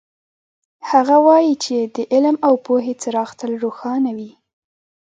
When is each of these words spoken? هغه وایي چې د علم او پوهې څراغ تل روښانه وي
هغه 0.89 1.15
وایي 1.25 1.53
چې 1.63 1.75
د 1.95 1.97
علم 2.13 2.35
او 2.47 2.53
پوهې 2.65 2.93
څراغ 3.01 3.29
تل 3.39 3.51
روښانه 3.63 4.11
وي 4.17 4.31